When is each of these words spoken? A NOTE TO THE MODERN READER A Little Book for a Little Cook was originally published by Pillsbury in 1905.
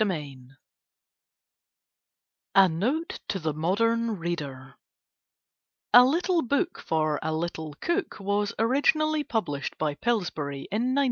A 2.55 2.67
NOTE 2.67 3.19
TO 3.27 3.37
THE 3.37 3.53
MODERN 3.53 4.17
READER 4.17 4.73
A 5.93 6.03
Little 6.03 6.41
Book 6.41 6.79
for 6.79 7.19
a 7.21 7.31
Little 7.31 7.75
Cook 7.81 8.19
was 8.19 8.51
originally 8.57 9.23
published 9.23 9.77
by 9.77 9.93
Pillsbury 9.93 10.61
in 10.71 10.95
1905. 10.95 10.97